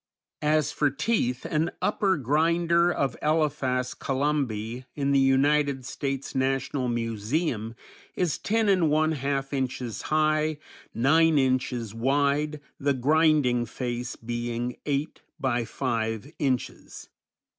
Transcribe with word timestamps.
As 0.41 0.71
for 0.71 0.89
teeth, 0.89 1.45
an 1.45 1.69
upper 1.79 2.17
grinder 2.17 2.91
of 2.91 3.15
Elephas 3.21 3.93
columbi 3.93 4.85
in 4.95 5.11
the 5.11 5.19
United 5.19 5.85
States 5.85 6.33
National 6.33 6.87
Museum 6.89 7.75
is 8.15 8.39
ten 8.39 8.67
and 8.67 8.89
one 8.89 9.11
half 9.11 9.53
inches 9.53 10.01
high, 10.09 10.57
nine 10.95 11.37
inches 11.37 11.93
wide, 11.93 12.59
the 12.79 12.95
grinding 12.95 13.67
face 13.67 14.15
being 14.15 14.75
eight 14.87 15.21
by 15.39 15.65
five 15.65 16.31
inches. 16.39 17.07